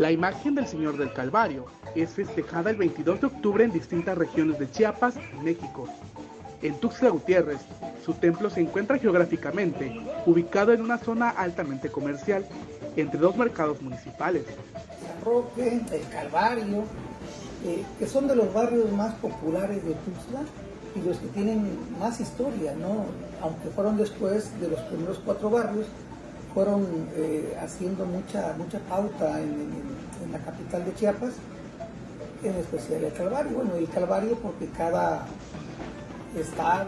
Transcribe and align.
La 0.00 0.10
imagen 0.10 0.54
del 0.54 0.66
Señor 0.66 0.96
del 0.96 1.12
Calvario 1.12 1.66
es 1.94 2.08
festejada 2.12 2.70
el 2.70 2.76
22 2.76 3.20
de 3.20 3.26
octubre 3.26 3.64
en 3.64 3.70
distintas 3.70 4.16
regiones 4.16 4.58
de 4.58 4.70
Chiapas, 4.70 5.16
México. 5.42 5.90
En 6.62 6.80
Tuxtla 6.80 7.10
Gutiérrez, 7.10 7.60
su 8.02 8.14
templo 8.14 8.48
se 8.48 8.62
encuentra 8.62 8.96
geográficamente 8.96 10.00
ubicado 10.24 10.72
en 10.72 10.80
una 10.80 10.96
zona 10.96 11.28
altamente 11.28 11.90
comercial, 11.90 12.46
entre 12.96 13.20
dos 13.20 13.36
mercados 13.36 13.82
municipales. 13.82 14.46
Roque, 15.22 15.82
el 15.92 16.08
Calvario, 16.08 16.84
eh, 17.66 17.84
que 17.98 18.06
son 18.06 18.26
de 18.26 18.36
los 18.36 18.54
barrios 18.54 18.90
más 18.92 19.12
populares 19.16 19.84
de 19.84 19.92
Tuxtla 19.92 20.40
y 20.94 21.06
los 21.06 21.18
que 21.18 21.26
tienen 21.26 21.78
más 21.98 22.20
historia, 22.20 22.74
¿no? 22.74 23.04
Aunque 23.42 23.68
fueron 23.68 23.98
después 23.98 24.58
de 24.62 24.68
los 24.68 24.80
primeros 24.80 25.20
cuatro 25.22 25.50
barrios, 25.50 25.88
fueron 26.54 26.86
eh, 27.16 27.56
haciendo 27.60 28.04
mucha, 28.04 28.54
mucha 28.58 28.78
pauta 28.80 29.40
en, 29.40 30.00
la 30.32 30.38
capital 30.38 30.84
de 30.84 30.94
Chiapas, 30.94 31.32
en 32.44 32.54
especial 32.54 33.04
el 33.04 33.12
Calvario. 33.12 33.52
Bueno, 33.52 33.74
el 33.74 33.88
Calvario 33.88 34.36
porque 34.36 34.66
cada 34.76 35.26
estado 36.38 36.86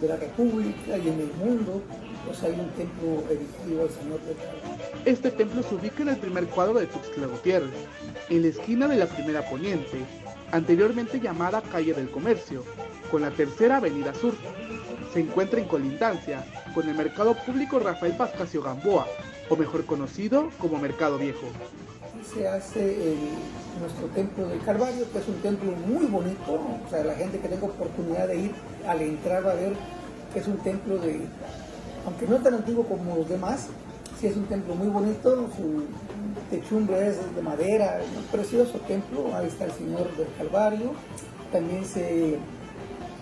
de 0.00 0.08
la 0.08 0.16
República 0.16 0.96
y 0.96 1.08
en 1.08 1.20
el 1.20 1.32
mundo, 1.34 1.82
pues 2.24 2.42
hay 2.44 2.52
un 2.52 2.70
templo 2.70 3.24
erigido 3.28 3.82
al 3.82 3.90
Señor 3.90 4.20
del 4.20 4.36
Calvario. 4.36 5.02
Este 5.04 5.30
templo 5.30 5.62
se 5.62 5.74
ubica 5.74 6.02
en 6.02 6.08
el 6.10 6.16
primer 6.16 6.46
cuadro 6.46 6.78
de 6.78 6.86
Tuxtla 6.86 7.26
Gutiérrez, 7.26 7.74
en 8.30 8.42
la 8.42 8.48
esquina 8.48 8.88
de 8.88 8.96
la 8.96 9.06
primera 9.06 9.42
poniente, 9.48 9.98
anteriormente 10.52 11.20
llamada 11.20 11.60
Calle 11.60 11.92
del 11.92 12.10
Comercio, 12.10 12.64
con 13.10 13.22
la 13.22 13.30
tercera 13.30 13.78
avenida 13.78 14.14
sur. 14.14 14.34
Se 15.12 15.20
encuentra 15.20 15.58
en 15.58 15.66
colindancia 15.66 16.44
con 16.74 16.88
el 16.88 16.94
Mercado 16.94 17.34
Público 17.34 17.78
Rafael 17.78 18.12
Pascasio 18.12 18.62
Gamboa, 18.62 19.06
o 19.48 19.56
mejor 19.56 19.86
conocido 19.86 20.50
como 20.58 20.78
Mercado 20.78 21.18
Viejo. 21.18 21.46
Se 22.34 22.46
hace 22.46 23.16
nuestro 23.80 24.06
templo 24.08 24.48
del 24.48 24.60
Calvario, 24.62 25.10
que 25.10 25.18
es 25.18 25.28
un 25.28 25.40
templo 25.40 25.72
muy 25.72 26.06
bonito, 26.06 26.52
o 26.52 26.90
sea, 26.90 27.04
la 27.04 27.14
gente 27.14 27.38
que 27.38 27.48
tenga 27.48 27.66
oportunidad 27.66 28.28
de 28.28 28.36
ir 28.36 28.54
al 28.86 29.00
entrar 29.00 29.46
va 29.46 29.52
a 29.52 29.54
ver 29.54 29.72
que 30.32 30.40
es 30.40 30.46
un 30.46 30.58
templo 30.58 30.98
de, 30.98 31.20
aunque 32.04 32.26
no 32.26 32.36
tan 32.36 32.54
antiguo 32.54 32.84
como 32.84 33.16
los 33.16 33.28
demás, 33.28 33.68
sí 34.20 34.26
es 34.26 34.36
un 34.36 34.44
templo 34.44 34.74
muy 34.74 34.88
bonito, 34.88 35.48
su 35.56 35.84
techumbre 36.50 37.08
es 37.08 37.34
de 37.34 37.40
madera, 37.40 38.00
un 38.14 38.24
precioso 38.24 38.78
templo, 38.80 39.34
ahí 39.34 39.46
está 39.46 39.64
el 39.64 39.72
Señor 39.72 40.14
del 40.16 40.28
Calvario, 40.36 40.92
también 41.50 41.84
se 41.86 42.36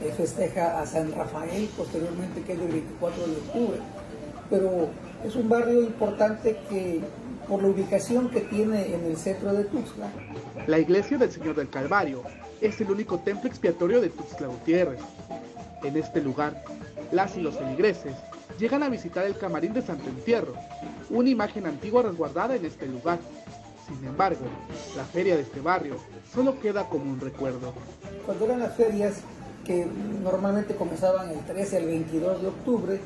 eh, 0.03 0.13
festeja 0.17 0.81
a 0.81 0.87
San 0.87 1.13
Rafael 1.13 1.69
posteriormente, 1.77 2.43
que 2.43 2.53
es 2.53 2.59
el 2.59 2.69
24 2.69 3.27
de 3.27 3.33
octubre. 3.33 3.79
Pero 4.51 4.89
es 5.25 5.35
un 5.37 5.49
barrio 5.49 5.83
importante 5.83 6.59
que 6.69 7.01
por 7.49 7.63
la 7.63 7.69
ubicación 7.69 8.29
que 8.29 8.41
tiene 8.41 8.95
en 8.95 9.05
el 9.05 9.17
centro 9.17 9.53
de 9.53 9.65
Tuxtla. 9.65 10.11
La 10.67 10.79
iglesia 10.79 11.17
del 11.17 11.31
Señor 11.31 11.55
del 11.57 11.69
Calvario 11.69 12.23
es 12.61 12.81
el 12.81 12.91
único 12.91 13.19
templo 13.21 13.49
expiatorio 13.49 14.01
de 14.01 14.11
Tuxtla 14.11 14.49
Gutiérrez. 14.49 15.01
En 15.83 15.97
este 15.97 16.21
lugar, 16.21 16.63
las 17.13 17.37
y 17.37 17.41
los 17.41 17.57
feligreses 17.57 18.15
llegan 18.59 18.83
a 18.83 18.89
visitar 18.89 19.25
el 19.25 19.39
camarín 19.39 19.75
de 19.75 19.83
Santo 19.83 20.09
Entierro, 20.09 20.55
una 21.11 21.29
imagen 21.29 21.67
antigua 21.67 22.03
resguardada 22.03 22.57
en 22.57 22.65
este 22.65 22.87
lugar. 22.87 23.19
Sin 23.87 24.05
embargo, 24.05 24.47
la 24.97 25.05
feria 25.05 25.37
de 25.37 25.43
este 25.43 25.61
barrio 25.61 25.97
solo 26.35 26.59
queda 26.59 26.89
como 26.89 27.05
un 27.05 27.21
recuerdo. 27.21 27.73
Cuando 28.25 28.47
eran 28.47 28.61
las 28.61 28.75
ferias, 28.75 29.21
que 29.67 29.87
normalmente 30.23 30.77
comenzaban 30.77 31.31
el 31.31 31.41
13 31.41 31.79
al 31.79 31.87
22 31.87 32.43
de 32.43 32.49
octubre, 32.49 33.01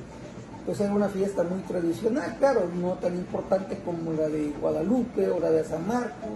pues 0.66 0.78
era 0.80 0.92
una 0.92 1.08
fiesta 1.08 1.42
muy 1.42 1.60
tradicional, 1.60 2.36
claro, 2.38 2.68
no 2.80 2.92
tan 2.94 3.16
importante 3.16 3.78
como 3.84 4.12
la 4.12 4.28
de 4.28 4.52
Guadalupe 4.60 5.30
o 5.30 5.40
la 5.40 5.50
de 5.50 5.64
San 5.64 5.86
Marcos, 5.88 6.30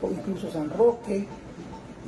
o 0.00 0.10
incluso 0.10 0.50
San 0.52 0.70
Roque, 0.70 1.26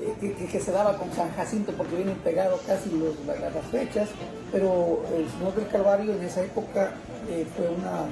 eh, 0.01 0.49
que, 0.51 0.61
se 0.61 0.71
daba 0.71 0.97
con 0.97 1.13
San 1.13 1.31
Jacinto 1.33 1.73
porque 1.73 1.97
vienen 1.97 2.17
pegados 2.19 2.61
casi 2.67 2.91
las, 3.27 3.67
fechas, 3.67 4.09
pero 4.53 5.03
el 5.15 5.29
Señor 5.29 5.55
del 5.57 5.67
Calvario 5.69 6.15
en 6.15 6.23
esa 6.23 6.43
época 6.43 6.93
eh, 7.29 7.45
fue 7.57 7.69
una, 7.69 8.07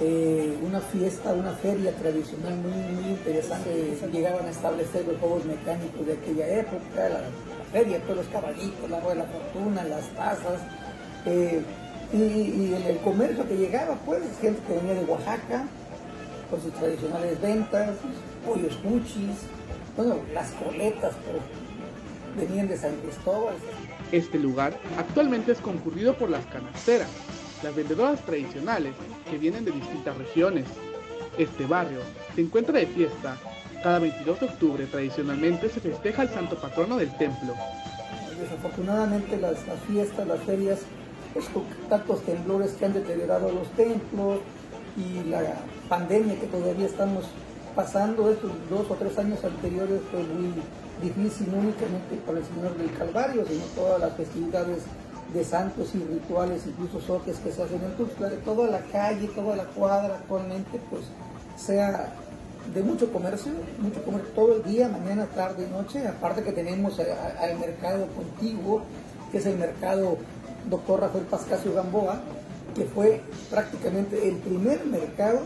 eh, 0.00 0.56
una 0.62 0.80
fiesta, 0.80 1.32
una 1.32 1.52
feria 1.52 1.92
tradicional 1.92 2.56
muy, 2.56 2.94
muy 2.94 3.10
interesante. 3.12 3.96
Llegaban 4.12 4.46
a 4.46 4.50
establecer 4.50 5.06
los 5.06 5.18
juegos 5.18 5.44
mecánicos 5.44 6.06
de 6.06 6.14
aquella 6.14 6.48
época, 6.60 7.08
la, 7.08 7.20
feria, 7.72 8.00
todos 8.02 8.18
los 8.18 8.26
caballitos, 8.26 8.88
la 8.88 9.00
rueda 9.00 9.14
de 9.14 9.20
la 9.20 9.26
fortuna, 9.26 9.84
las 9.84 10.08
tazas, 10.10 10.60
eh, 11.26 11.62
y, 12.12 12.72
el, 12.86 12.98
comercio 12.98 13.46
que 13.48 13.56
llegaba, 13.56 13.96
pues, 14.06 14.22
gente 14.40 14.60
que 14.66 14.74
venía 14.74 14.94
de 14.94 15.04
Oaxaca, 15.04 15.66
con 16.50 16.62
sus 16.62 16.72
tradicionales 16.74 17.40
ventas, 17.40 17.96
pollos 18.46 18.76
cuchis, 18.76 19.48
bueno, 19.96 20.16
las 20.32 20.50
coletas, 20.52 21.14
pero 21.26 21.40
venían 22.36 22.68
de 22.68 22.76
San 22.76 22.94
Cristóbal. 22.96 23.54
Este 24.12 24.38
lugar 24.38 24.78
actualmente 24.98 25.52
es 25.52 25.58
concurrido 25.58 26.14
por 26.14 26.30
las 26.30 26.44
canasteras, 26.46 27.08
las 27.64 27.74
vendedoras 27.74 28.20
tradicionales 28.24 28.94
que 29.28 29.38
vienen 29.38 29.64
de 29.64 29.72
distintas 29.72 30.16
regiones. 30.16 30.66
Este 31.36 31.66
barrio 31.66 31.98
se 32.36 32.42
encuentra 32.42 32.78
de 32.78 32.86
fiesta 32.86 33.36
cada 33.84 33.98
22 33.98 34.40
de 34.40 34.46
octubre 34.46 34.86
tradicionalmente 34.86 35.68
se 35.68 35.78
festeja 35.78 36.22
el 36.22 36.30
santo 36.30 36.56
patrono 36.56 36.96
del 36.96 37.14
templo. 37.18 37.52
Desafortunadamente 38.40 39.36
las, 39.36 39.58
fiestas, 39.86 40.26
las 40.26 40.40
ferias, 40.40 40.78
pues, 41.34 41.44
tantos 41.90 42.22
temblores 42.22 42.72
que 42.72 42.86
han 42.86 42.94
deteriorado 42.94 43.52
los 43.52 43.68
templos 43.72 44.38
y 44.96 45.28
la 45.28 45.42
pandemia 45.90 46.40
que 46.40 46.46
todavía 46.46 46.86
estamos 46.86 47.26
pasando, 47.76 48.30
estos 48.30 48.52
dos 48.70 48.90
o 48.90 48.94
tres 48.94 49.18
años 49.18 49.44
anteriores 49.44 50.00
fue 50.10 50.22
muy 50.22 50.54
difícil, 51.02 51.50
no 51.52 51.58
únicamente 51.58 52.16
para 52.24 52.38
el 52.38 52.44
Señor 52.46 52.74
del 52.78 52.90
Calvario, 52.96 53.44
sino 53.46 53.64
todas 53.76 54.00
las 54.00 54.16
festividades 54.16 54.78
de 55.32 55.44
santos 55.44 55.94
y 55.94 55.98
rituales, 55.98 56.66
incluso 56.66 57.00
soques 57.00 57.38
que 57.38 57.50
se 57.50 57.62
hacen 57.62 57.82
en 57.82 57.96
Tuxtla, 57.96 58.28
de 58.28 58.36
toda 58.38 58.70
la 58.70 58.80
calle, 58.80 59.28
toda 59.28 59.56
la 59.56 59.64
cuadra 59.64 60.16
actualmente, 60.16 60.80
pues 60.90 61.02
sea 61.56 62.12
de 62.72 62.82
mucho 62.82 63.12
comercio, 63.12 63.52
mucho 63.78 64.02
comercio 64.04 64.30
todo 64.34 64.56
el 64.56 64.62
día, 64.62 64.88
mañana, 64.88 65.26
tarde 65.26 65.66
y 65.68 65.72
noche. 65.72 66.06
Aparte 66.06 66.42
que 66.42 66.52
tenemos 66.52 66.98
al 66.98 67.58
mercado 67.58 68.06
contiguo, 68.08 68.82
que 69.30 69.38
es 69.38 69.46
el 69.46 69.58
mercado 69.58 70.18
Doctor 70.70 71.00
Rafael 71.00 71.24
Pascasio 71.24 71.74
Gamboa, 71.74 72.20
que 72.74 72.84
fue 72.84 73.20
prácticamente 73.50 74.28
el 74.28 74.36
primer 74.36 74.84
mercado 74.86 75.40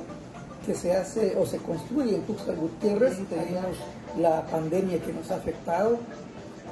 que 0.64 0.74
se 0.74 0.94
hace 0.94 1.36
o 1.38 1.46
se 1.46 1.58
construye 1.58 2.14
en 2.14 2.22
Tuxtla 2.22 2.54
Gutiérrez. 2.54 3.16
Tenemos 3.28 3.76
la 4.18 4.46
pandemia 4.46 5.00
que 5.00 5.12
nos 5.12 5.30
ha 5.30 5.36
afectado, 5.36 5.98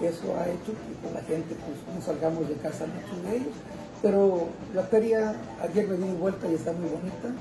eso 0.02 0.36
ha 0.36 0.44
hecho 0.48 0.72
que 1.02 1.14
la 1.14 1.22
gente 1.22 1.54
pues, 1.54 1.96
no 1.96 2.02
salgamos 2.04 2.48
de 2.48 2.56
casa 2.56 2.86
muchos 2.86 3.30
de 3.30 3.36
ellos. 3.36 3.54
Pero 4.02 4.48
la 4.74 4.82
feria 4.82 5.34
ayer 5.62 5.88
me 5.88 5.96
di 5.96 6.12
vuelta 6.14 6.46
y 6.48 6.54
está 6.54 6.72
muy 6.72 6.88
bonita 6.90 7.32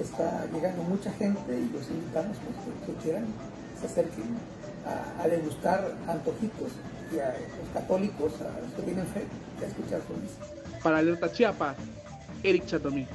está 0.00 0.46
llegando 0.52 0.82
mucha 0.84 1.12
gente 1.12 1.52
y 1.52 1.70
los 1.72 1.88
invitamos 1.90 2.36
pues, 2.38 2.86
que, 2.86 3.02
quieran 3.02 3.26
se 3.78 3.86
acerquen 3.86 4.36
a, 5.20 5.28
degustar 5.28 5.92
antojitos 6.08 6.72
y 7.12 7.18
a 7.18 7.28
los 7.28 7.68
católicos, 7.74 8.32
a 8.40 8.60
los 8.60 8.72
que 8.74 8.82
tienen 8.82 9.06
fe, 9.06 9.24
a 9.60 9.66
escuchar 9.66 10.00
su 10.06 10.14
misa. 10.14 10.80
Para 10.82 10.98
Alerta 10.98 11.30
Chiapas, 11.30 11.76
Eric 12.42 12.66
Chatomí. 12.66 13.06